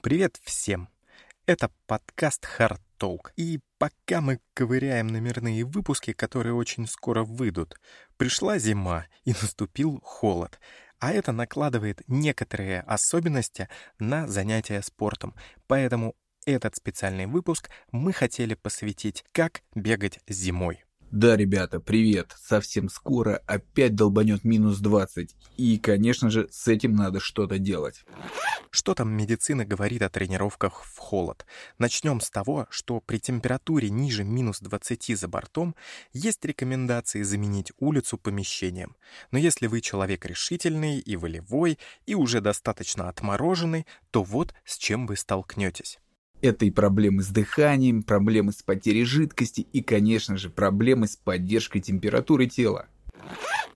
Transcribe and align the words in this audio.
Привет 0.00 0.38
всем! 0.44 0.88
Это 1.44 1.72
подкаст 1.88 2.46
Hard 2.56 2.78
Talk. 3.00 3.32
И 3.36 3.58
пока 3.78 4.20
мы 4.20 4.38
ковыряем 4.54 5.08
номерные 5.08 5.64
выпуски, 5.64 6.12
которые 6.12 6.54
очень 6.54 6.86
скоро 6.86 7.24
выйдут, 7.24 7.74
пришла 8.16 8.58
зима 8.58 9.06
и 9.24 9.30
наступил 9.42 10.00
холод. 10.04 10.60
А 11.00 11.10
это 11.10 11.32
накладывает 11.32 12.00
некоторые 12.06 12.82
особенности 12.82 13.68
на 13.98 14.28
занятия 14.28 14.82
спортом. 14.82 15.34
Поэтому 15.66 16.14
этот 16.46 16.76
специальный 16.76 17.26
выпуск 17.26 17.68
мы 17.90 18.12
хотели 18.12 18.54
посвятить 18.54 19.24
«Как 19.32 19.62
бегать 19.74 20.20
зимой». 20.28 20.84
Да, 21.10 21.36
ребята, 21.36 21.80
привет. 21.80 22.36
Совсем 22.38 22.90
скоро 22.90 23.40
опять 23.46 23.94
долбанет 23.94 24.44
минус 24.44 24.78
20. 24.78 25.34
И, 25.56 25.78
конечно 25.78 26.28
же, 26.28 26.48
с 26.50 26.68
этим 26.68 26.94
надо 26.94 27.18
что-то 27.18 27.58
делать. 27.58 28.04
Что 28.70 28.94
там 28.94 29.10
медицина 29.10 29.64
говорит 29.64 30.02
о 30.02 30.10
тренировках 30.10 30.84
в 30.84 30.98
холод? 30.98 31.46
Начнем 31.78 32.20
с 32.20 32.28
того, 32.28 32.66
что 32.68 33.00
при 33.00 33.18
температуре 33.18 33.88
ниже 33.88 34.22
минус 34.22 34.60
20 34.60 35.18
за 35.18 35.28
бортом 35.28 35.74
есть 36.12 36.44
рекомендации 36.44 37.22
заменить 37.22 37.72
улицу 37.78 38.18
помещением. 38.18 38.94
Но 39.30 39.38
если 39.38 39.66
вы 39.66 39.80
человек 39.80 40.26
решительный 40.26 40.98
и 40.98 41.16
волевой, 41.16 41.78
и 42.04 42.14
уже 42.14 42.42
достаточно 42.42 43.08
отмороженный, 43.08 43.86
то 44.10 44.22
вот 44.22 44.52
с 44.66 44.76
чем 44.76 45.06
вы 45.06 45.16
столкнетесь. 45.16 45.98
Это 46.40 46.66
и 46.66 46.70
проблемы 46.70 47.22
с 47.22 47.28
дыханием, 47.28 48.04
проблемы 48.04 48.52
с 48.52 48.62
потерей 48.62 49.04
жидкости 49.04 49.62
и, 49.72 49.82
конечно 49.82 50.36
же, 50.36 50.50
проблемы 50.50 51.08
с 51.08 51.16
поддержкой 51.16 51.80
температуры 51.80 52.46
тела. 52.46 52.86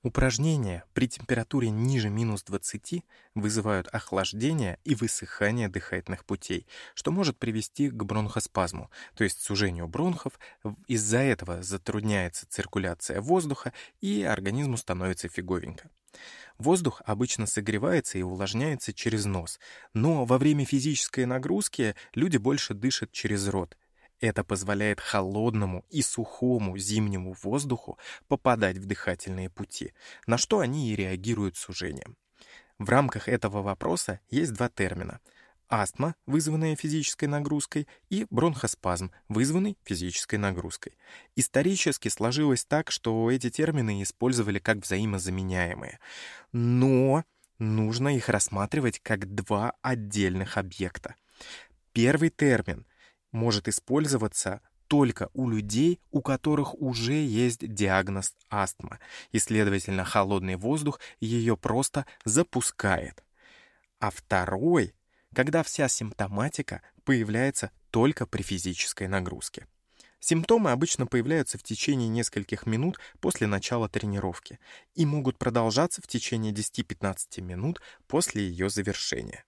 Упражнения 0.04 0.84
при 0.94 1.08
температуре 1.08 1.70
ниже 1.70 2.08
минус 2.08 2.44
20 2.44 3.04
вызывают 3.34 3.88
охлаждение 3.88 4.78
и 4.84 4.94
высыхание 4.94 5.68
дыхательных 5.68 6.24
путей, 6.24 6.66
что 6.94 7.10
может 7.10 7.36
привести 7.36 7.88
к 7.88 8.02
бронхоспазму, 8.04 8.90
то 9.14 9.24
есть 9.24 9.40
сужению 9.40 9.88
бронхов. 9.88 10.38
Из-за 10.86 11.18
этого 11.18 11.62
затрудняется 11.62 12.46
циркуляция 12.48 13.20
воздуха, 13.20 13.72
и 14.00 14.22
организму 14.22 14.76
становится 14.76 15.28
фиговенько. 15.28 15.90
Воздух 16.58 17.02
обычно 17.04 17.46
согревается 17.46 18.18
и 18.18 18.22
увлажняется 18.22 18.92
через 18.92 19.24
нос, 19.24 19.58
но 19.94 20.24
во 20.24 20.38
время 20.38 20.64
физической 20.64 21.24
нагрузки 21.24 21.94
люди 22.14 22.36
больше 22.36 22.74
дышат 22.74 23.10
через 23.12 23.48
рот. 23.48 23.76
Это 24.20 24.44
позволяет 24.44 25.00
холодному 25.00 25.84
и 25.90 26.02
сухому 26.02 26.78
зимнему 26.78 27.34
воздуху 27.42 27.98
попадать 28.28 28.76
в 28.76 28.86
дыхательные 28.86 29.50
пути, 29.50 29.92
на 30.26 30.38
что 30.38 30.60
они 30.60 30.90
и 30.90 30.96
реагируют 30.96 31.56
сужением. 31.56 32.16
В 32.78 32.88
рамках 32.88 33.28
этого 33.28 33.62
вопроса 33.62 34.20
есть 34.30 34.52
два 34.52 34.68
термина— 34.68 35.20
астма, 35.72 36.14
вызванная 36.26 36.76
физической 36.76 37.24
нагрузкой, 37.24 37.88
и 38.10 38.26
бронхоспазм, 38.28 39.10
вызванный 39.28 39.78
физической 39.84 40.36
нагрузкой. 40.36 40.98
Исторически 41.34 42.08
сложилось 42.08 42.64
так, 42.66 42.90
что 42.90 43.30
эти 43.30 43.48
термины 43.48 44.02
использовали 44.02 44.58
как 44.58 44.78
взаимозаменяемые. 44.78 45.98
Но 46.52 47.24
нужно 47.58 48.14
их 48.14 48.28
рассматривать 48.28 49.00
как 49.00 49.34
два 49.34 49.72
отдельных 49.80 50.58
объекта. 50.58 51.14
Первый 51.92 52.28
термин 52.28 52.86
может 53.32 53.66
использоваться 53.66 54.60
только 54.88 55.30
у 55.32 55.48
людей, 55.48 56.02
у 56.10 56.20
которых 56.20 56.74
уже 56.74 57.14
есть 57.14 57.66
диагноз 57.66 58.34
астма, 58.50 58.98
и, 59.30 59.38
следовательно, 59.38 60.04
холодный 60.04 60.56
воздух 60.56 61.00
ее 61.18 61.56
просто 61.56 62.04
запускает. 62.26 63.24
А 64.00 64.10
второй 64.10 64.92
когда 65.34 65.62
вся 65.62 65.88
симптоматика 65.88 66.82
появляется 67.04 67.70
только 67.90 68.26
при 68.26 68.42
физической 68.42 69.08
нагрузке. 69.08 69.66
Симптомы 70.20 70.70
обычно 70.70 71.06
появляются 71.06 71.58
в 71.58 71.64
течение 71.64 72.08
нескольких 72.08 72.64
минут 72.64 73.00
после 73.20 73.48
начала 73.48 73.88
тренировки 73.88 74.60
и 74.94 75.04
могут 75.04 75.36
продолжаться 75.36 76.00
в 76.00 76.06
течение 76.06 76.52
10-15 76.52 77.40
минут 77.40 77.80
после 78.06 78.46
ее 78.46 78.70
завершения. 78.70 79.44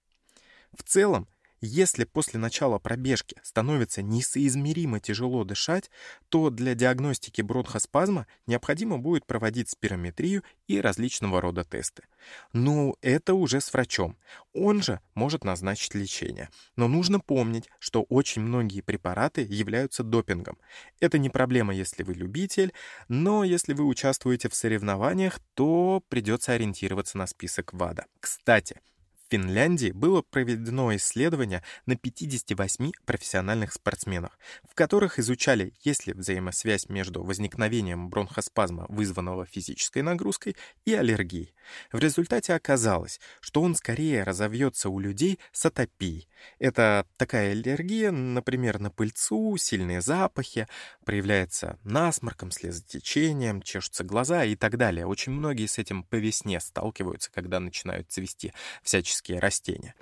В 0.77 0.83
целом, 0.83 1.29
если 1.65 2.05
после 2.05 2.39
начала 2.39 2.79
пробежки 2.79 3.37
становится 3.43 4.03
несоизмеримо 4.03 5.01
тяжело 5.01 5.45
дышать, 5.45 5.91
то 6.29 6.51
для 6.51 6.75
диагностики 6.75 7.43
бронхоспазма 7.43 8.27
необходимо 8.47 8.99
будет 8.99 9.27
проводить 9.27 9.71
спирометрию 9.71 10.45
и 10.67 10.81
различного 10.81 11.41
рода 11.41 11.65
тесты. 11.65 12.05
Ну, 12.53 12.97
это 13.01 13.35
уже 13.35 13.61
с 13.61 13.73
врачом. 13.73 14.17
Он 14.53 14.83
же 14.83 15.01
может 15.15 15.45
назначить 15.45 15.95
лечение. 15.95 16.49
Но 16.77 16.89
нужно 16.89 17.21
помнить, 17.21 17.69
что 17.79 18.03
очень 18.03 18.43
многие 18.43 18.81
препараты 18.81 19.43
являются 19.43 20.03
допингом. 20.03 20.59
Это 21.01 21.19
не 21.19 21.31
проблема, 21.31 21.75
если 21.75 22.03
вы 22.03 22.15
любитель, 22.15 22.73
но 23.09 23.45
если 23.45 23.73
вы 23.73 23.85
участвуете 23.85 24.49
в 24.49 24.55
соревнованиях, 24.55 25.41
то 25.55 26.03
придется 26.09 26.53
ориентироваться 26.53 27.19
на 27.19 27.27
список 27.27 27.73
ВАДА. 27.73 28.07
Кстати, 28.21 28.81
Финляндии 29.31 29.91
было 29.91 30.23
проведено 30.23 30.95
исследование 30.97 31.63
на 31.87 31.97
58 31.97 32.93
профессиональных 33.07 33.73
спортсменах, 33.73 34.39
в 34.69 34.75
которых 34.75 35.19
изучали, 35.19 35.73
есть 35.83 36.07
ли 36.07 36.13
взаимосвязь 36.13 36.89
между 36.89 37.25
возникновением 37.25 38.11
бронхоспазма, 38.11 38.87
вызванного 38.89 39.47
физической 39.47 40.03
нагрузкой, 40.03 40.57
и 40.85 40.95
аллергией. 40.95 41.55
В 41.93 41.99
результате 41.99 42.55
оказалось, 42.55 43.21
что 43.41 43.63
он 43.63 43.75
скорее 43.75 44.23
разовьется 44.23 44.91
у 44.91 44.99
людей 44.99 45.39
с 45.53 45.65
атопией. 45.65 46.29
Это 46.59 47.07
такая 47.17 47.53
аллергия, 47.53 48.11
например, 48.11 48.79
на 48.79 48.91
пыльцу, 48.91 49.57
сильные 49.57 50.03
запахи, 50.03 50.69
проявляется 51.07 51.79
насморком, 51.85 52.51
слезотечением, 52.51 53.63
чешутся 53.63 54.05
глаза 54.05 54.45
и 54.45 54.55
так 54.57 54.77
далее. 54.77 55.07
Очень 55.07 55.33
многие 55.33 55.67
с 55.67 55.79
этим 55.79 56.03
по 56.03 56.17
весне 56.17 56.61
сталкиваются, 56.61 57.31
когда 57.33 57.61
начинают 57.61 58.11
цвести 58.11 58.53
всяческие 58.83 59.14
тропические 59.15 59.39
растения. 59.39 59.95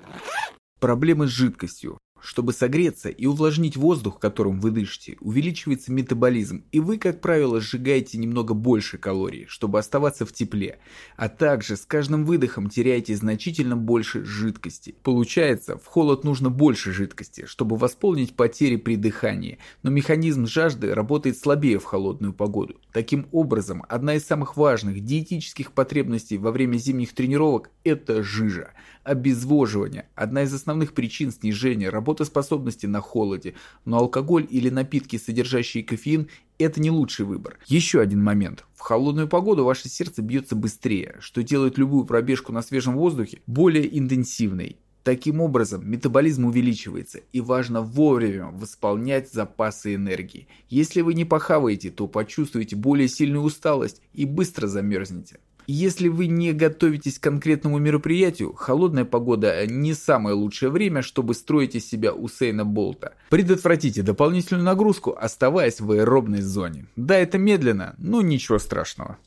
Проблемы 0.80 1.26
с 1.26 1.30
жидкостью. 1.30 1.98
Чтобы 2.22 2.52
согреться 2.52 3.08
и 3.08 3.26
увлажнить 3.26 3.76
воздух, 3.76 4.20
которым 4.20 4.60
вы 4.60 4.70
дышите, 4.70 5.16
увеличивается 5.20 5.90
метаболизм, 5.90 6.64
и 6.70 6.78
вы, 6.78 6.96
как 6.96 7.20
правило, 7.20 7.60
сжигаете 7.60 8.16
немного 8.16 8.54
больше 8.54 8.96
калорий, 8.96 9.46
чтобы 9.48 9.80
оставаться 9.80 10.24
в 10.24 10.32
тепле, 10.32 10.78
а 11.16 11.28
также 11.28 11.76
с 11.76 11.84
каждым 11.84 12.24
выдохом 12.24 12.70
теряете 12.70 13.16
значительно 13.16 13.76
больше 13.76 14.24
жидкости. 14.24 14.94
Получается, 15.02 15.76
в 15.76 15.86
холод 15.86 16.22
нужно 16.22 16.48
больше 16.48 16.92
жидкости, 16.92 17.44
чтобы 17.46 17.76
восполнить 17.76 18.36
потери 18.36 18.76
при 18.76 18.94
дыхании, 18.94 19.58
но 19.82 19.90
механизм 19.90 20.46
жажды 20.46 20.94
работает 20.94 21.36
слабее 21.36 21.80
в 21.80 21.84
холодную 21.84 22.32
погоду. 22.32 22.80
Таким 22.92 23.26
образом, 23.32 23.84
одна 23.88 24.14
из 24.14 24.24
самых 24.24 24.56
важных 24.56 25.04
диетических 25.04 25.72
потребностей 25.72 26.38
во 26.38 26.52
время 26.52 26.76
зимних 26.76 27.14
тренировок– 27.14 27.70
это 27.84 28.22
жижа. 28.22 28.70
Обезвоживание– 29.02 30.06
одна 30.14 30.44
из 30.44 30.54
основных 30.54 30.92
причин 30.92 31.32
снижения 31.32 31.88
работоспособности 32.12 32.86
на 32.86 33.00
холоде, 33.00 33.54
но 33.84 33.98
алкоголь 33.98 34.46
или 34.48 34.68
напитки, 34.70 35.16
содержащие 35.16 35.82
кофеин– 35.82 36.28
это 36.58 36.80
не 36.80 36.90
лучший 36.90 37.24
выбор. 37.24 37.58
Еще 37.66 38.00
один 38.00 38.22
момент. 38.22 38.64
В 38.74 38.80
холодную 38.80 39.28
погоду 39.28 39.64
ваше 39.64 39.88
сердце 39.88 40.22
бьется 40.22 40.54
быстрее, 40.54 41.16
что 41.20 41.42
делает 41.42 41.78
любую 41.78 42.04
пробежку 42.04 42.52
на 42.52 42.62
свежем 42.62 42.96
воздухе 42.96 43.40
более 43.46 43.98
интенсивной. 43.98 44.76
Таким 45.02 45.40
образом, 45.40 45.90
метаболизм 45.90 46.44
увеличивается, 46.44 47.20
и 47.32 47.40
важно 47.40 47.80
вовремя 47.82 48.50
восполнять 48.52 49.32
запасы 49.32 49.96
энергии. 49.96 50.46
Если 50.68 51.00
вы 51.00 51.14
не 51.14 51.24
похаваете, 51.24 51.90
то 51.90 52.06
почувствуете 52.06 52.76
более 52.76 53.08
сильную 53.08 53.42
усталость 53.42 54.00
и 54.12 54.24
быстро 54.24 54.68
замерзнете. 54.68 55.40
Если 55.66 56.08
вы 56.08 56.26
не 56.26 56.52
готовитесь 56.52 57.18
к 57.18 57.22
конкретному 57.22 57.78
мероприятию, 57.78 58.52
холодная 58.52 59.04
погода 59.04 59.66
не 59.66 59.94
самое 59.94 60.34
лучшее 60.34 60.70
время, 60.70 61.02
чтобы 61.02 61.34
строить 61.34 61.74
из 61.74 61.88
себя 61.88 62.12
Усейна 62.12 62.64
Болта. 62.64 63.14
Предотвратите 63.30 64.02
дополнительную 64.02 64.64
нагрузку, 64.64 65.16
оставаясь 65.18 65.80
в 65.80 65.90
аэробной 65.90 66.40
зоне. 66.40 66.86
Да, 66.96 67.16
это 67.16 67.38
медленно, 67.38 67.94
но 67.98 68.22
ничего 68.22 68.58
страшного. 68.58 69.18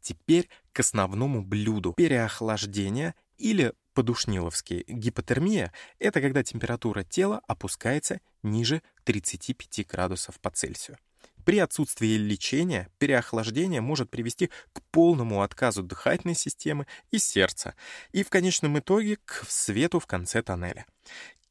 Теперь 0.00 0.48
к 0.72 0.80
основному 0.80 1.42
блюду. 1.42 1.92
Переохлаждение 1.94 3.14
или 3.38 3.72
по-душниловски 3.94 4.84
гипотермия– 4.86 5.72
это 5.98 6.20
когда 6.20 6.42
температура 6.42 7.02
тела 7.02 7.40
опускается 7.46 8.20
ниже 8.42 8.82
35 9.04 9.86
градусов 9.88 10.38
по 10.40 10.50
Цельсию. 10.50 10.96
При 11.44 11.58
отсутствии 11.58 12.16
лечения 12.16 12.88
переохлаждение 12.98 13.80
может 13.80 14.10
привести 14.10 14.50
к 14.72 14.82
полному 14.90 15.42
отказу 15.42 15.82
дыхательной 15.82 16.34
системы 16.34 16.86
и 17.10 17.18
сердца, 17.18 17.74
и 18.12 18.22
в 18.22 18.30
конечном 18.30 18.78
итоге 18.78 19.16
к 19.24 19.44
свету 19.48 20.00
в 20.00 20.06
конце 20.06 20.42
тоннеля. 20.42 20.86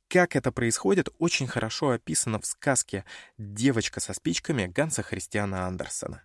Как 0.08 0.36
это 0.36 0.52
происходит, 0.52 1.10
очень 1.20 1.46
хорошо 1.48 1.92
описано 1.92 2.40
в 2.40 2.46
сказке 2.46 3.06
«Девочка 3.38 4.00
со 4.00 4.14
спичками» 4.14 4.66
Ганса 4.66 5.04
Христиана 5.04 5.68
Андерсона. 5.68 6.24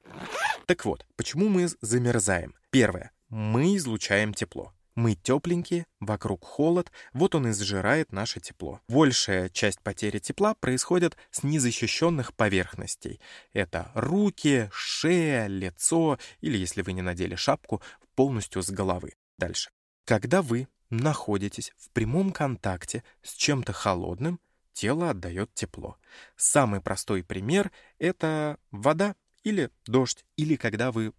Так 0.66 0.86
вот, 0.86 1.06
почему 1.16 1.48
мы 1.48 1.68
замерзаем? 1.82 2.54
Первое. 2.70 3.12
Мы 3.28 3.76
излучаем 3.76 4.32
тепло. 4.32 4.72
Мы 4.94 5.16
тепленькие, 5.16 5.86
вокруг 5.98 6.44
холод, 6.44 6.92
вот 7.12 7.34
он 7.34 7.48
и 7.48 7.52
сжирает 7.52 8.12
наше 8.12 8.38
тепло. 8.38 8.80
Большая 8.88 9.48
часть 9.48 9.80
потери 9.80 10.20
тепла 10.20 10.54
происходит 10.54 11.16
с 11.32 11.42
незащищенных 11.42 12.32
поверхностей. 12.34 13.20
Это 13.52 13.90
руки, 13.94 14.70
шея, 14.72 15.48
лицо 15.48 16.18
или, 16.40 16.56
если 16.56 16.82
вы 16.82 16.92
не 16.92 17.02
надели 17.02 17.34
шапку, 17.34 17.82
полностью 18.14 18.62
с 18.62 18.70
головы. 18.70 19.14
Дальше. 19.36 19.70
Когда 20.04 20.42
вы 20.42 20.68
находитесь 20.90 21.72
в 21.76 21.90
прямом 21.90 22.30
контакте 22.30 23.02
с 23.22 23.34
чем-то 23.34 23.72
холодным, 23.72 24.38
тело 24.72 25.10
отдает 25.10 25.52
тепло. 25.54 25.96
Самый 26.36 26.80
простой 26.80 27.24
пример— 27.24 27.72
это 27.98 28.58
вода 28.70 29.16
или 29.42 29.70
дождь, 29.86 30.24
или 30.36 30.54
когда 30.54 30.92
вы 30.92 31.12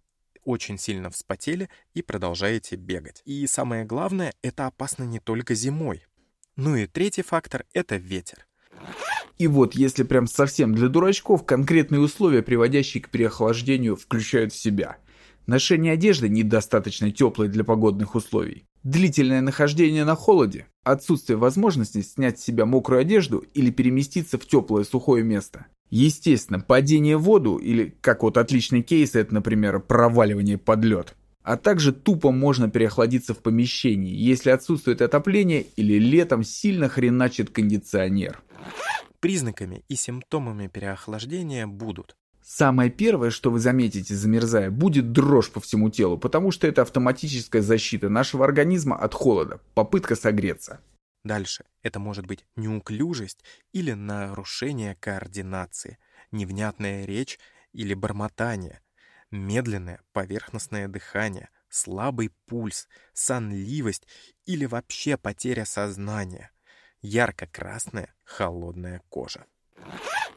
очень 0.46 0.78
сильно 0.78 1.10
вспотели 1.10 1.68
и 1.92 2.00
продолжаете 2.00 2.76
бегать. 2.76 3.20
И 3.26 3.46
самое 3.46 3.84
главное, 3.84 4.32
это 4.42 4.66
опасно 4.66 5.02
не 5.02 5.18
только 5.18 5.54
зимой. 5.54 6.04
Ну 6.56 6.76
и 6.76 6.86
третий 6.86 7.22
фактор— 7.22 7.66
это 7.74 7.96
ветер. 7.96 8.46
И 9.38 9.48
вот, 9.48 9.74
если 9.74 10.04
прям 10.04 10.26
совсем 10.26 10.74
для 10.74 10.88
дурачков, 10.88 11.44
конкретные 11.44 12.00
условия, 12.00 12.42
приводящие 12.42 13.02
к 13.02 13.10
переохлаждению, 13.10 13.96
включают 13.96 14.54
в 14.54 14.58
себя. 14.58 14.96
Ношение 15.46 15.92
одежды 15.92 16.28
недостаточно 16.28 17.10
теплой 17.10 17.48
для 17.48 17.62
погодных 17.62 18.14
условий. 18.14 18.66
Длительное 18.82 19.40
нахождение 19.40 20.04
на 20.04 20.14
холоде, 20.14 20.66
отсутствие 20.84 21.36
возможности 21.36 22.02
снять 22.02 22.38
с 22.38 22.44
себя 22.44 22.66
мокрую 22.66 23.00
одежду 23.00 23.44
или 23.52 23.70
переместиться 23.70 24.38
в 24.38 24.46
теплое 24.46 24.84
сухое 24.84 25.22
место. 25.22 25.66
Естественно, 25.90 26.60
падение 26.60 27.16
в 27.16 27.22
воду 27.22 27.56
или, 27.56 27.96
как 28.00 28.22
вот 28.22 28.36
отличный 28.36 28.82
кейс, 28.82 29.14
это, 29.14 29.32
например, 29.34 29.80
проваливание 29.80 30.58
под 30.58 30.84
лед. 30.84 31.14
А 31.42 31.56
также 31.56 31.92
тупо 31.92 32.32
можно 32.32 32.68
переохладиться 32.68 33.32
в 33.32 33.38
помещении, 33.38 34.12
если 34.12 34.50
отсутствует 34.50 35.00
отопление 35.00 35.66
или 35.76 35.98
летом 35.98 36.42
сильно 36.42 36.88
хреначит 36.88 37.50
кондиционер. 37.50 38.42
Признаками 39.20 39.84
и 39.88 39.94
симптомами 39.94 40.66
переохлаждения 40.66 41.66
будут 41.66 42.16
Самое 42.48 42.90
первое, 42.90 43.30
что 43.30 43.50
вы 43.50 43.58
заметите, 43.58 44.14
замерзая, 44.14 44.70
будет 44.70 45.10
дрожь 45.10 45.50
по 45.50 45.58
всему 45.58 45.90
телу, 45.90 46.16
потому 46.16 46.52
что 46.52 46.68
это 46.68 46.82
автоматическая 46.82 47.60
защита 47.60 48.08
нашего 48.08 48.44
организма 48.44 48.94
от 48.94 49.14
холода, 49.14 49.58
попытка 49.74 50.14
согреться. 50.14 50.78
Дальше. 51.26 51.64
Это 51.82 51.98
может 51.98 52.24
быть 52.24 52.46
неуклюжесть 52.54 53.42
или 53.72 53.90
нарушение 53.90 54.94
координации, 54.94 55.98
невнятная 56.30 57.04
речь 57.04 57.40
или 57.72 57.94
бормотание, 57.94 58.80
медленное 59.32 60.00
поверхностное 60.12 60.86
дыхание, 60.86 61.48
слабый 61.68 62.30
пульс, 62.46 62.86
сонливость 63.12 64.06
или 64.44 64.66
вообще 64.66 65.16
потеря 65.16 65.64
сознания, 65.64 66.52
ярко-красная 67.02 68.14
холодная 68.22 69.02
кожа. 69.08 69.46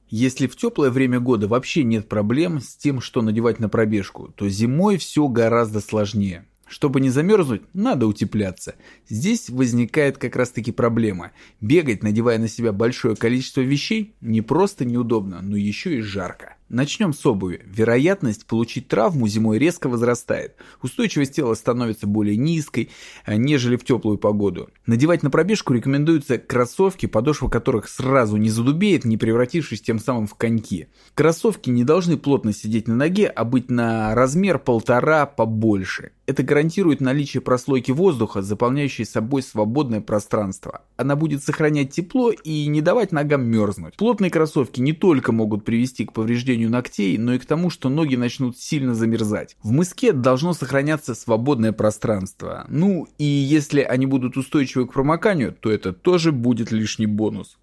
Если 0.08 0.48
в 0.48 0.56
теплое 0.56 0.90
время 0.90 1.20
года 1.20 1.48
вообще 1.48 1.84
нет 1.84 2.10
проблем 2.10 2.60
с 2.62 2.76
тем, 2.76 3.00
что 3.00 3.22
надевать 3.22 3.60
на 3.60 3.70
пробежку, 3.70 4.30
то 4.30 4.50
зимой 4.50 4.98
все 4.98 5.28
гораздо 5.28 5.82
сложнее. 5.82 6.49
Чтобы 6.70 7.02
не 7.02 7.10
замерзнуть, 7.10 7.64
надо 7.74 8.06
утепляться. 8.06 8.76
Здесь 9.08 9.50
возникает 9.50 10.20
как 10.20 10.36
раз 10.36 10.52
таки 10.52 10.72
проблема. 10.72 11.32
Бегать, 11.60 12.04
надевая 12.04 12.38
на 12.38 12.48
себя 12.48 12.72
большое 12.72 13.16
количество 13.16 13.62
вещей, 13.62 14.14
не 14.22 14.42
просто 14.42 14.86
неудобно, 14.86 15.42
но 15.42 15.58
еще 15.58 15.98
и 15.98 16.02
жарко. 16.02 16.59
Начнем 16.70 17.14
с 17.14 17.26
обуви. 17.26 17.62
Вероятность 17.66 18.46
получить 18.46 18.88
травму 18.88 19.28
зимой 19.28 19.58
резко 19.58 19.90
возрастает. 19.90 20.56
Устойчивость 20.84 21.34
тела 21.34 21.56
становится 21.56 22.06
более 22.06 22.38
низкой, 22.38 22.92
а, 23.26 23.38
нежели 23.38 23.76
в 23.76 23.84
теплую 23.84 24.20
погоду. 24.20 24.70
Надевать 24.86 25.24
на 25.24 25.32
пробежку 25.32 25.74
рекомендуются 25.74 26.38
кроссовки, 26.38 27.08
подошва 27.08 27.50
которых 27.50 27.90
сразу 27.90 28.38
не 28.38 28.52
задубеет, 28.52 29.04
не 29.04 29.18
превратившись 29.18 29.82
тем 29.82 29.98
самым 29.98 30.28
в 30.28 30.36
коньки. 30.36 30.90
Кроссовки 31.16 31.72
не 31.72 31.84
должны 31.84 32.18
плотно 32.18 32.54
сидеть 32.54 32.88
на 32.88 32.96
ноге, 32.96 33.26
а 33.26 33.46
быть 33.46 33.72
на 33.72 34.14
размер 34.14 34.60
полтора 34.60 35.26
побольше. 35.26 36.12
Это 36.30 36.44
гарантирует 36.44 37.02
наличие 37.02 37.42
прослойки 37.42 37.92
воздуха, 37.92 38.44
заполняющей 38.44 39.04
собой 39.04 39.42
свободное 39.42 40.00
пространство. 40.00 40.84
Она 40.96 41.16
будет 41.16 41.44
сохранять 41.44 41.90
тепло 41.90 42.30
и 42.30 42.68
не 42.68 42.82
давать 42.82 43.12
ногам 43.12 43.48
мерзнуть. 43.48 43.96
Плотные 43.96 44.30
кроссовки 44.30 44.80
не 44.80 44.94
только 44.94 45.32
могут 45.32 45.66
привести 45.66 46.06
к 46.06 46.14
повреждению 46.14 46.59
ногтей, 46.68 47.18
но 47.18 47.34
и 47.34 47.40
к 47.40 47.46
тому, 47.46 47.70
что 47.70 47.90
ноги 47.90 48.16
начнут 48.16 48.58
сильно 48.58 48.94
замерзать. 48.94 49.56
В 49.64 49.72
мыске 49.72 50.12
должно 50.12 50.54
сохраняться 50.54 51.16
свободное 51.16 51.72
пространство. 51.72 52.66
Ну 52.70 53.08
и 53.18 53.24
если 53.24 53.82
они 53.82 54.06
будут 54.06 54.38
устойчивы 54.38 54.88
к 54.88 54.94
промоканию, 54.94 55.54
то 55.54 55.72
это 55.72 55.94
тоже 55.94 56.32
будет 56.32 56.72
лишний 56.72 57.08
бонус. 57.08 57.58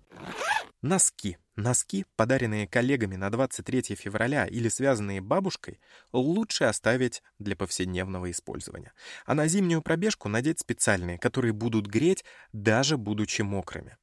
Носки. 0.83 1.39
Носки, 1.57 2.05
подаренные 2.17 2.69
коллегами 2.69 3.17
на 3.17 3.31
23 3.31 3.95
февраля 3.97 4.45
или 4.45 4.69
связанные 4.69 5.23
бабушкой, 5.23 5.81
лучше 6.13 6.65
оставить 6.65 7.23
для 7.39 7.57
повседневного 7.57 8.31
использования. 8.31 8.93
А 9.25 9.35
на 9.35 9.49
зимнюю 9.49 9.81
пробежку 9.81 10.29
надеть 10.29 10.61
специальные, 10.61 11.19
которые 11.19 11.55
будут 11.55 11.87
греть, 11.87 12.27
даже 12.53 12.99
будучи 12.99 13.41
мокрыми. 13.41 13.97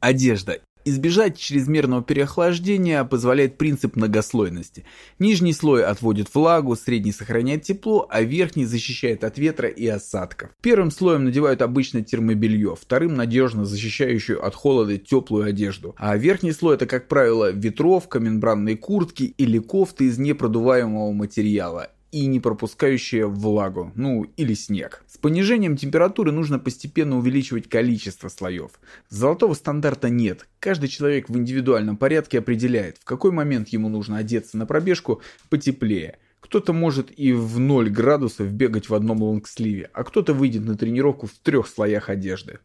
Одежда. 0.00 0.60
Избежать 0.88 1.36
чрезмерного 1.36 2.00
переохлаждения 2.00 3.02
позволяет 3.02 3.58
принцип 3.58 3.96
многослойности. 3.96 4.84
Нижний 5.18 5.52
слой 5.52 5.84
отводит 5.84 6.32
влагу, 6.32 6.76
средний 6.76 7.10
сохраняет 7.10 7.62
тепло, 7.62 8.06
а 8.08 8.22
верхний 8.22 8.66
защищает 8.66 9.24
от 9.24 9.36
ветра 9.36 9.68
и 9.68 9.84
осадков. 9.88 10.50
Первым 10.62 10.92
слоем 10.92 11.24
надевают 11.24 11.60
обычно 11.60 12.02
термобелье, 12.02 12.76
вторым 12.80 13.16
надежно 13.16 13.64
защищающую 13.64 14.40
от 14.46 14.54
холода 14.54 14.96
теплую 14.96 15.46
одежду. 15.46 15.96
А 15.98 16.16
верхний 16.16 16.52
слой 16.52 16.76
это, 16.76 16.86
как 16.86 17.08
правило, 17.08 17.50
ветровка, 17.50 18.20
мембранные 18.20 18.76
куртки 18.76 19.24
или 19.24 19.58
кофты 19.58 20.04
из 20.04 20.18
непродуваемого 20.18 21.10
материала 21.10 21.90
и 22.12 22.26
не 22.26 22.40
пропускающие 22.40 23.26
влагу, 23.26 23.92
ну 23.94 24.24
или 24.36 24.54
снег. 24.54 25.04
С 25.06 25.18
понижением 25.18 25.76
температуры 25.76 26.32
нужно 26.32 26.58
постепенно 26.58 27.18
увеличивать 27.18 27.68
количество 27.68 28.28
слоев. 28.28 28.72
Золотого 29.08 29.54
стандарта 29.54 30.08
нет. 30.08 30.48
Каждый 30.60 30.88
человек 30.88 31.28
в 31.28 31.36
индивидуальном 31.36 31.96
порядке 31.96 32.38
определяет, 32.38 32.98
в 32.98 33.04
какой 33.04 33.32
момент 33.32 33.68
ему 33.68 33.88
нужно 33.88 34.18
одеться 34.18 34.56
на 34.56 34.66
пробежку 34.66 35.22
потеплее. 35.50 36.18
Кто-то 36.40 36.72
может 36.72 37.10
и 37.18 37.32
в 37.32 37.58
0 37.58 37.90
градусов 37.90 38.52
бегать 38.52 38.88
в 38.88 38.94
одном 38.94 39.22
лонгсливе, 39.22 39.90
а 39.92 40.04
кто-то 40.04 40.32
выйдет 40.32 40.64
на 40.64 40.76
тренировку 40.76 41.26
в 41.26 41.32
трех 41.32 41.66
слоях 41.66 42.08
одежды. 42.08 42.60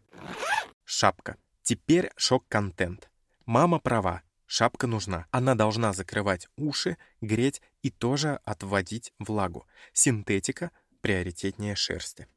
Шапка. 0.86 1.36
Теперь 1.64 2.12
шок-контент. 2.16 3.10
Мама 3.46 3.80
права. 3.80 4.22
Шапка 4.54 4.86
нужна. 4.86 5.28
Она 5.32 5.56
должна 5.56 5.94
закрывать 5.94 6.50
уши, 6.58 6.98
греть 7.22 7.62
и 7.84 7.90
тоже 7.90 8.42
отводить 8.44 9.14
влагу. 9.18 9.66
Синтетика 9.94 10.72
приоритетнее 11.00 11.78
шерсти. 11.78 12.28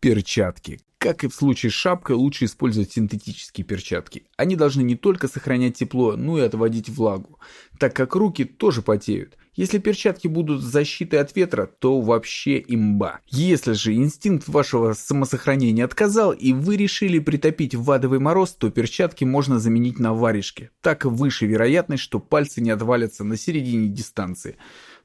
Перчатки. 0.00 0.80
Как 0.96 1.24
и 1.24 1.28
в 1.28 1.34
случае 1.34 1.70
с 1.70 1.74
шапкой, 1.74 2.16
лучше 2.16 2.46
использовать 2.46 2.92
синтетические 2.92 3.66
перчатки. 3.66 4.24
Они 4.38 4.56
должны 4.56 4.80
не 4.80 4.96
только 4.96 5.28
сохранять 5.28 5.76
тепло, 5.76 6.16
но 6.16 6.38
и 6.38 6.40
отводить 6.40 6.88
влагу, 6.88 7.38
так 7.78 7.94
как 7.94 8.14
руки 8.14 8.46
тоже 8.46 8.80
потеют. 8.80 9.36
Если 9.56 9.78
перчатки 9.78 10.28
будут 10.28 10.62
защитой 10.62 11.16
от 11.16 11.34
ветра, 11.34 11.66
то 11.66 12.02
вообще 12.02 12.62
имба. 12.68 13.20
Если 13.26 13.72
же 13.72 13.94
инстинкт 13.94 14.48
вашего 14.48 14.92
самосохранения 14.92 15.82
отказал 15.82 16.32
и 16.32 16.52
вы 16.52 16.76
решили 16.76 17.18
притопить 17.18 17.74
в 17.74 17.90
адовый 17.90 18.18
мороз, 18.18 18.52
то 18.52 18.70
перчатки 18.70 19.24
можно 19.24 19.58
заменить 19.58 19.98
на 19.98 20.12
варежки. 20.12 20.70
Так 20.82 21.06
выше 21.06 21.46
вероятность, 21.46 22.02
что 22.02 22.20
пальцы 22.20 22.60
не 22.60 22.70
отвалятся 22.70 23.24
на 23.24 23.38
середине 23.38 23.88
дистанции. 23.88 24.58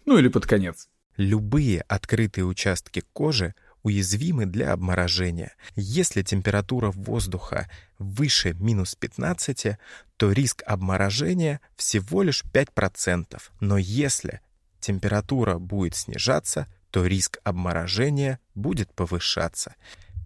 Ну 0.06 0.18
или 0.18 0.28
под 0.28 0.46
конец. 0.46 0.90
Любые 1.16 1.82
открытые 1.88 2.44
участки 2.44 3.04
кожи 3.14 3.56
уязвимы 3.84 4.46
для 4.46 4.74
обморожения. 4.74 5.54
Если 5.76 6.22
температура 6.22 6.92
воздуха 6.92 7.70
выше 8.00 8.54
минус 8.54 8.96
15, 8.96 9.78
то 10.18 10.32
риск 10.32 10.64
обморожения 10.66 11.62
всего 11.76 12.24
лишь 12.24 12.44
5%. 12.44 13.42
Но 13.60 13.78
если 13.78 14.42
температура 14.80 15.58
будет 15.58 15.96
снижаться, 15.96 16.68
то 16.92 17.06
риск 17.06 17.40
обморожения 17.44 18.40
будет 18.54 18.94
повышаться. 18.94 19.76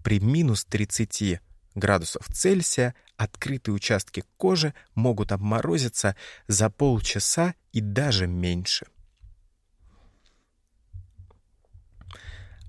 При 0.04 0.20
минус 0.20 0.66
30 0.66 1.40
градусов 1.76 2.26
Цельсия 2.34 2.96
открытые 3.18 3.76
участки 3.76 4.24
кожи 4.38 4.74
могут 4.96 5.32
обморозиться 5.32 6.16
за 6.48 6.70
полчаса 6.70 7.56
и 7.72 7.82
даже 7.82 8.28
меньше. 8.28 8.88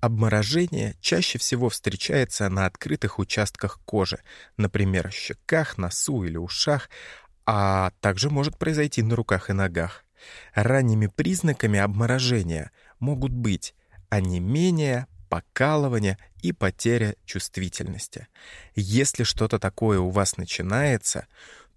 Обморожение 0.06 0.94
чаще 1.00 1.36
всего 1.36 1.68
встречается 1.68 2.48
на 2.48 2.66
открытых 2.66 3.18
участках 3.18 3.80
кожи, 3.84 4.20
например, 4.56 5.10
щеках, 5.10 5.78
носу 5.78 6.22
или 6.22 6.36
ушах, 6.36 6.88
а 7.44 7.90
также 8.00 8.30
может 8.30 8.56
произойти 8.56 9.02
на 9.02 9.16
руках 9.16 9.50
и 9.50 9.52
ногах. 9.52 10.04
Ранними 10.54 11.08
признаками 11.08 11.80
обморожения 11.80 12.70
могут 13.00 13.32
быть 13.32 13.74
онемение, 14.08 15.08
покалывание 15.28 16.18
и 16.40 16.52
потеря 16.52 17.16
чувствительности. 17.24 18.28
Если 18.76 19.24
что-то 19.24 19.58
такое 19.58 19.98
у 19.98 20.10
вас 20.10 20.36
начинается, 20.36 21.26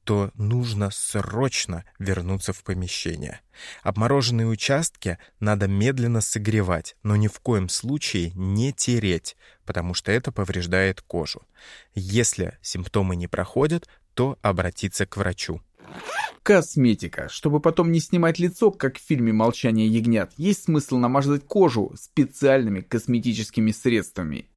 то 0.03 0.31
нужно 0.35 0.89
срочно 0.91 1.85
вернуться 1.99 2.53
в 2.53 2.63
помещение. 2.63 3.41
Обмороженные 3.83 4.47
участки 4.47 5.17
надо 5.39 5.67
медленно 5.67 6.21
согревать, 6.21 6.95
но 7.03 7.15
ни 7.15 7.27
в 7.27 7.39
коем 7.39 7.69
случае 7.69 8.31
не 8.35 8.73
тереть, 8.73 9.35
потому 9.65 9.93
что 9.93 10.11
это 10.11 10.31
повреждает 10.31 11.01
кожу. 11.01 11.43
Если 11.93 12.57
симптомы 12.61 13.15
не 13.15 13.27
проходят, 13.27 13.87
то 14.13 14.37
обратиться 14.41 15.05
к 15.05 15.17
врачу. 15.17 15.61
Косметика. 16.43 17.27
Чтобы 17.29 17.59
потом 17.59 17.91
не 17.91 17.99
снимать 17.99 18.39
лицо, 18.39 18.71
как 18.71 18.97
в 18.97 19.01
фильме 19.01 19.33
«Молчание 19.33 19.87
ягнят», 19.87 20.33
есть 20.37 20.63
смысл 20.63 20.97
намазать 20.97 21.45
кожу 21.45 21.93
специальными 21.99 22.81
косметическими 22.81 23.71
средствами. 23.71 24.49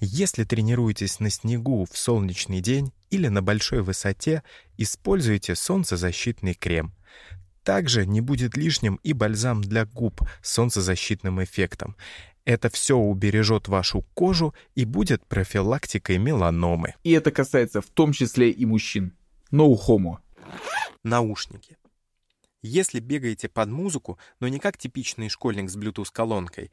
Если 0.00 0.44
тренируетесь 0.44 1.20
на 1.20 1.28
снегу 1.28 1.86
в 1.90 1.96
солнечный 1.96 2.60
день 2.60 2.92
или 3.10 3.28
на 3.28 3.42
большой 3.42 3.82
высоте, 3.82 4.42
используйте 4.76 5.54
солнцезащитный 5.54 6.54
крем. 6.54 6.94
Также 7.62 8.06
не 8.06 8.20
будет 8.20 8.56
лишним 8.56 8.98
и 9.02 9.12
бальзам 9.12 9.60
для 9.60 9.84
губ 9.84 10.22
с 10.42 10.52
солнцезащитным 10.52 11.42
эффектом. 11.42 11.96
Это 12.44 12.70
все 12.70 12.96
убережет 12.96 13.68
вашу 13.68 14.02
кожу 14.14 14.54
и 14.74 14.84
будет 14.84 15.24
профилактикой 15.26 16.18
меланомы. 16.18 16.94
И 17.04 17.12
это 17.12 17.30
касается 17.30 17.80
в 17.82 17.86
том 17.86 18.12
числе 18.12 18.50
и 18.50 18.64
мужчин. 18.64 19.12
No 19.52 19.76
homo. 19.76 20.18
Наушники. 21.04 21.76
Если 22.62 23.00
бегаете 23.00 23.48
под 23.48 23.70
музыку, 23.70 24.18
но 24.38 24.48
не 24.48 24.58
как 24.58 24.76
типичный 24.76 25.28
школьник 25.28 25.70
с 25.70 25.76
Bluetooth-колонкой, 25.76 26.70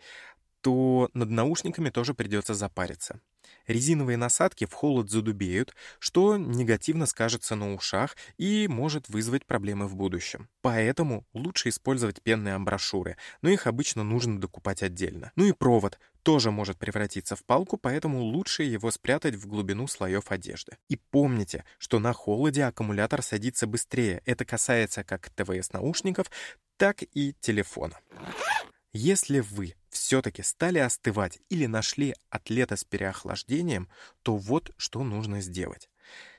то 0.61 1.09
над 1.13 1.29
наушниками 1.29 1.89
тоже 1.89 2.13
придется 2.13 2.53
запариться. 2.53 3.21
Резиновые 3.67 4.17
насадки 4.17 4.65
в 4.65 4.73
холод 4.73 5.09
задубеют, 5.09 5.75
что 5.99 6.37
негативно 6.37 7.05
скажется 7.05 7.55
на 7.55 7.73
ушах 7.73 8.15
и 8.37 8.67
может 8.67 9.09
вызвать 9.09 9.45
проблемы 9.45 9.87
в 9.87 9.95
будущем. 9.95 10.49
Поэтому 10.61 11.25
лучше 11.33 11.69
использовать 11.69 12.21
пенные 12.21 12.55
амброшюры, 12.55 13.17
но 13.41 13.49
их 13.49 13.67
обычно 13.67 14.03
нужно 14.03 14.39
докупать 14.39 14.83
отдельно. 14.83 15.31
Ну 15.35 15.45
и 15.45 15.51
провод 15.51 15.99
тоже 16.23 16.51
может 16.51 16.77
превратиться 16.77 17.35
в 17.35 17.45
палку, 17.45 17.77
поэтому 17.77 18.21
лучше 18.21 18.63
его 18.63 18.91
спрятать 18.91 19.35
в 19.35 19.47
глубину 19.47 19.87
слоев 19.87 20.29
одежды. 20.29 20.77
И 20.89 20.97
помните, 20.97 21.63
что 21.77 21.99
на 21.99 22.11
холоде 22.11 22.65
аккумулятор 22.65 23.21
садится 23.21 23.65
быстрее. 23.65 24.21
Это 24.25 24.43
касается 24.43 25.03
как 25.03 25.29
ТВС-наушников, 25.29 26.29
так 26.75 27.03
и 27.13 27.33
телефона. 27.39 27.97
Если 28.99 29.41
вы 29.41 29.75
все-таки 29.91 30.41
стали 30.41 30.79
остывать 30.79 31.39
или 31.49 31.67
нашли 31.67 32.15
атлета 32.31 32.75
с 32.75 32.83
переохлаждением, 32.83 33.89
то 34.23 34.37
вот 34.37 34.71
что 34.75 35.03
нужно 35.03 35.39
сделать. 35.39 35.87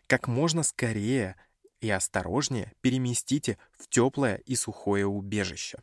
Как 0.09 0.27
можно 0.27 0.65
скорее 0.65 1.37
и 1.81 1.89
осторожнее 1.89 2.73
переместите 2.81 3.59
в 3.79 3.89
теплое 3.89 4.39
и 4.45 4.57
сухое 4.57 5.07
убежище. 5.07 5.79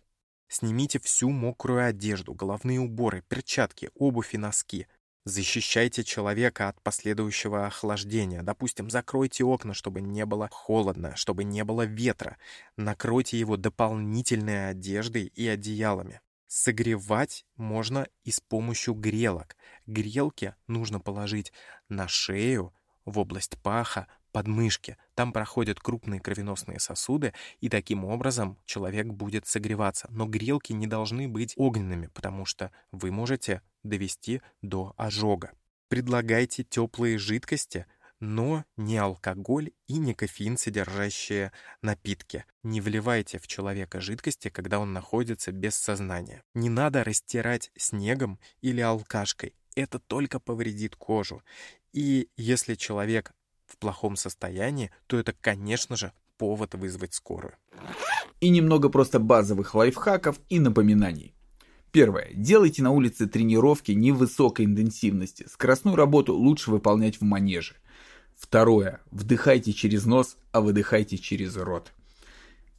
Снимите 0.50 1.00
всю 1.00 1.30
мокрую 1.30 1.86
одежду, 1.86 2.34
головные 2.34 2.82
уборы, 2.82 3.24
перчатки, 3.26 3.90
обувь 3.96 4.34
и 4.34 4.38
носки. 4.38 4.88
Защищайте 5.24 6.04
человека 6.04 6.68
от 6.68 6.82
последующего 6.82 7.68
охлаждения. 7.68 8.44
Допустим, 8.44 8.90
закройте 8.90 9.46
окна, 9.46 9.74
чтобы 9.74 10.02
не 10.02 10.26
было 10.26 10.50
холодно, 10.52 11.16
чтобы 11.16 11.46
не 11.46 11.64
было 11.64 11.84
ветра. 11.84 12.36
Накройте 12.76 13.40
его 13.40 13.56
дополнительной 13.56 14.72
одеждой 14.72 15.28
и 15.28 15.48
одеялами. 15.48 16.20
Согревать 16.48 17.46
можно 17.56 18.08
и 18.24 18.32
с 18.32 18.40
помощью 18.40 18.94
грелок. 18.94 19.56
Грелки 19.88 20.56
нужно 20.68 21.00
положить 21.00 21.52
на 21.90 22.08
шею, 22.08 22.74
в 23.06 23.20
область 23.20 23.58
паха, 23.62 24.08
подмышки. 24.32 24.98
Там 25.14 25.32
проходят 25.32 25.80
крупные 25.80 26.20
кровеносные 26.20 26.80
сосуды, 26.80 27.34
и 27.62 27.70
таким 27.70 28.04
образом 28.04 28.58
человек 28.66 29.08
будет 29.08 29.48
согреваться. 29.48 30.08
Но 30.12 30.26
грелки 30.26 30.74
не 30.74 30.88
должны 30.88 31.28
быть 31.28 31.54
огненными, 31.56 32.08
потому 32.08 32.46
что 32.46 32.72
вы 32.92 33.12
можете 33.12 33.62
довести 33.84 34.42
до 34.62 34.94
ожога. 34.98 35.52
Предлагайте 35.88 36.64
теплые 36.64 37.18
жидкости, 37.18 37.86
но 38.20 38.66
не 38.78 38.98
алкоголь 38.98 39.72
и 39.88 39.98
не 39.98 40.14
кофеин 40.14 40.58
содержащие 40.58 41.52
напитки. 41.82 42.46
Не 42.64 42.82
вливайте 42.82 43.40
в 43.40 43.48
человека 43.48 44.02
жидкости, 44.02 44.50
когда 44.50 44.80
он 44.80 44.94
находится 44.94 45.52
без 45.52 45.76
сознания. 45.76 46.44
Не 46.54 46.70
надо 46.70 47.04
растирать 47.04 47.72
снегом 47.78 48.40
или 48.62 48.82
алкашкой. 48.82 49.56
Это 49.76 50.00
только 50.00 50.40
повредит 50.40 50.96
кожу. 50.96 51.44
И 51.92 52.30
если 52.38 52.76
человек 52.76 53.34
в 53.66 53.78
плохом 53.78 54.16
состоянии, 54.16 54.92
то 55.08 55.18
это, 55.18 55.34
конечно 55.34 55.96
же, 55.96 56.14
повод 56.38 56.76
вызвать 56.76 57.14
скорую. 57.14 57.56
И 58.40 58.50
немного 58.50 58.90
просто 58.90 59.20
базовых 59.20 59.76
лайфхаков 59.76 60.40
и 60.50 60.60
напоминаний. 60.60 61.36
Первое. 61.92 62.32
Делайте 62.34 62.84
на 62.84 62.92
улице 62.92 63.26
тренировки 63.26 63.94
невысокой 63.94 64.66
интенсивности. 64.66 65.48
Скоростную 65.50 65.96
работу 65.96 66.34
лучше 66.34 66.70
выполнять 66.70 67.22
в 67.22 67.24
манеже. 67.24 67.76
Второе. 68.38 69.02
Вдыхайте 69.12 69.74
через 69.74 70.06
нос, 70.06 70.38
а 70.52 70.62
выдыхайте 70.62 71.18
через 71.18 71.56
рот. 71.56 71.92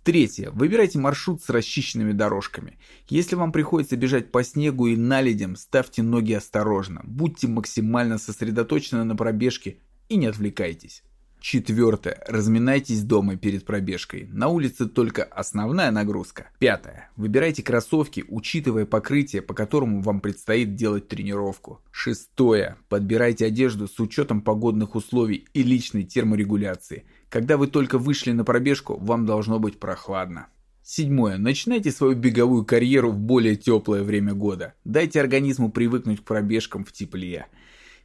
Третье. 0.05 0.51
Выбирайте 0.51 1.01
маршрут 1.01 1.43
с 1.43 1.49
расчищенными 1.49 2.13
дорожками. 2.13 2.79
Если 3.09 3.35
вам 3.35 3.51
приходится 3.51 3.97
бежать 3.97 4.31
по 4.31 4.45
снегу 4.45 4.87
и 4.87 4.97
наледям, 4.97 5.57
ставьте 5.57 6.03
ноги 6.03 6.33
осторожно. 6.33 7.01
Будьте 7.03 7.49
максимально 7.49 8.19
сосредоточены 8.19 9.03
на 9.03 9.17
пробежке 9.17 9.79
и 10.09 10.17
не 10.17 10.27
отвлекайтесь. 10.27 11.03
Четвертое. 11.49 12.25
Разминайтесь 12.27 13.05
дома 13.05 13.37
перед 13.37 13.65
пробежкой. 13.65 14.27
На 14.33 14.49
улице 14.49 14.89
только 14.89 15.23
основная 15.23 15.93
нагрузка. 15.93 16.51
Пятое. 16.59 17.09
Выбирайте 17.15 17.63
кроссовки, 17.63 18.25
учитывая 18.27 18.85
покрытие, 18.85 19.43
по 19.43 19.55
которому 19.55 20.01
вам 20.03 20.19
предстоит 20.21 20.75
делать 20.75 21.07
тренировку. 21.07 21.81
Шестое. 21.93 22.79
Подбирайте 22.89 23.47
одежду 23.47 23.87
с 23.87 24.01
учетом 24.01 24.41
погодных 24.41 24.97
условий 24.97 25.47
и 25.55 25.63
личной 25.63 26.03
терморегуляции. 26.03 27.05
Когда 27.29 27.57
вы 27.57 27.69
только 27.69 27.97
вышли 27.97 28.33
на 28.33 28.43
пробежку, 28.43 28.97
вам 28.99 29.25
должно 29.25 29.61
быть 29.61 29.79
прохладно. 29.79 30.49
Седьмое. 30.83 31.39
Начинайте 31.39 31.93
свою 31.93 32.17
беговую 32.17 32.65
карьеру 32.65 33.13
в 33.13 33.21
более 33.21 33.55
теплое 33.55 34.03
время 34.03 34.35
года. 34.35 34.75
Дайте 34.85 35.21
организму 35.21 35.71
привыкнуть 35.71 36.23
к 36.23 36.25
пробежкам 36.25 36.85
в 36.85 36.91
тепле. 36.91 37.47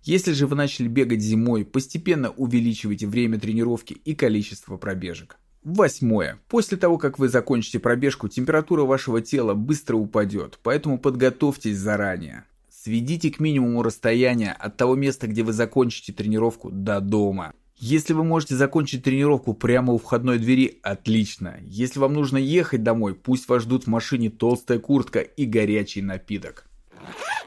Если 0.04 0.32
же 0.34 0.48
вы 0.48 0.56
начали 0.56 0.88
бегать 0.88 1.22
зимой, 1.22 1.64
постепенно 1.64 2.32
увеличивайте 2.32 3.06
время 3.06 3.40
тренировки 3.40 3.94
и 3.94 4.16
количество 4.16 4.78
пробежек. 4.78 5.38
Восьмое. 5.64 6.40
После 6.48 6.76
того, 6.76 6.98
как 6.98 7.20
вы 7.20 7.30
закончите 7.30 7.80
пробежку, 7.80 8.28
температура 8.28 8.82
вашего 8.82 9.22
тела 9.22 9.54
быстро 9.54 9.98
упадет, 9.98 10.58
поэтому 10.64 10.98
подготовьтесь 10.98 11.78
заранее. 11.78 12.46
Сведите 12.72 13.30
к 13.30 13.40
минимуму 13.40 13.84
расстояние 13.84 14.54
от 14.54 14.76
того 14.76 14.96
места, 14.96 15.28
где 15.28 15.44
вы 15.44 15.54
закончите 15.54 16.14
тренировку, 16.14 16.72
до 16.72 17.00
дома. 17.00 17.54
Если 17.78 18.14
вы 18.14 18.24
можете 18.24 18.56
закончить 18.56 19.04
тренировку 19.04 19.54
прямо 19.54 19.94
у 19.94 20.00
входной 20.00 20.40
двери, 20.40 20.80
отлично. 20.82 21.58
Если 21.62 22.00
вам 22.00 22.14
нужно 22.14 22.38
ехать 22.38 22.82
домой, 22.82 23.14
пусть 23.14 23.48
вас 23.48 23.62
ждут 23.62 23.84
в 23.84 23.88
машине 23.88 24.32
толстая 24.32 24.80
куртка 24.80 25.20
и 25.20 25.46
горячий 25.46 26.02
напиток. 26.02 26.66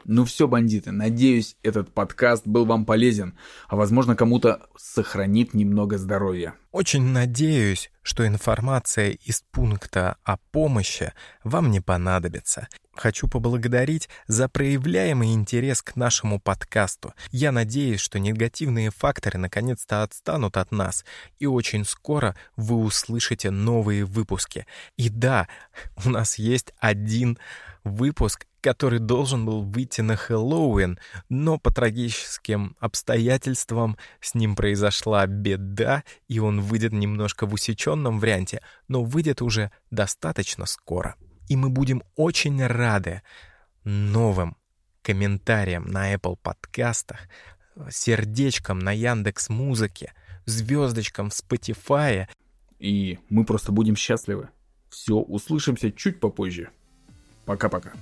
Ну 0.05 0.25
все, 0.25 0.47
бандиты, 0.47 0.93
надеюсь, 0.93 1.57
этот 1.63 1.91
подкаст 1.91 2.47
был 2.47 2.67
вам 2.67 2.85
полезен, 2.85 3.35
а 3.69 3.77
возможно 3.77 4.15
кому-то 4.15 4.67
сохранит 4.77 5.55
немного 5.55 5.97
здоровья. 5.97 6.55
Очень 6.75 7.05
надеюсь, 7.05 7.93
что 8.03 8.27
информация 8.27 9.11
из 9.11 9.45
пункта 9.53 10.17
о 10.25 10.39
помощи 10.51 11.13
вам 11.45 11.71
не 11.71 11.81
понадобится. 11.81 12.67
Хочу 12.97 13.29
поблагодарить 13.29 14.09
за 14.27 14.49
проявляемый 14.49 15.35
интерес 15.35 15.83
к 15.83 15.95
нашему 15.95 16.41
подкасту. 16.41 17.15
Я 17.31 17.53
надеюсь, 17.53 18.01
что 18.01 18.19
негативные 18.19 18.91
факторы 18.91 19.39
наконец-то 19.39 20.03
отстанут 20.03 20.57
от 20.57 20.73
нас, 20.73 21.05
и 21.39 21.47
очень 21.47 21.85
скоро 21.85 22.35
вы 22.57 22.75
услышите 22.79 23.53
новые 23.53 24.05
выпуски. 24.05 24.67
И 24.97 25.11
да, 25.11 25.47
у 26.05 26.11
нас 26.11 26.39
есть 26.39 26.75
один 26.81 27.39
выпуск, 27.85 28.47
который 28.65 28.99
должен 28.99 29.45
был 29.45 29.63
выйти 29.63 30.01
на 30.01 30.17
Хэллоуин, 30.17 30.99
но 31.29 31.59
по 31.59 31.71
трагическим 31.71 32.77
обстоятельствам 32.81 33.99
с 34.23 34.35
ним 34.35 34.57
произошла 34.57 35.27
беда, 35.27 36.03
и 36.29 36.39
он 36.39 36.63
выйдет 36.65 36.93
немножко 36.93 37.47
в 37.47 37.55
усеченном 37.55 38.19
варианте, 38.19 38.61
но 38.89 39.05
выйдет 39.05 39.43
уже 39.43 39.71
достаточно 39.91 40.67
скоро. 40.67 41.15
И 41.49 41.57
мы 41.57 41.69
будем 41.69 42.03
очень 42.17 42.65
рады 42.67 43.23
новым 43.85 44.57
комментариям 45.03 45.87
на 45.87 46.15
Apple 46.15 46.37
подкастах, 46.43 47.29
сердечкам 47.91 48.79
на 48.79 48.93
Яндекс 48.93 49.49
Музыке, 49.49 50.15
звездочкам 50.47 51.31
в 51.31 51.35
Spotify. 51.35 52.27
И 52.79 53.19
мы 53.29 53.45
просто 53.45 53.73
будем 53.73 53.97
счастливы. 53.97 54.49
Все, 54.89 55.15
услышимся 55.15 55.93
чуть 55.93 56.21
попозже. 56.21 56.71
Пока-пока. 57.45 57.93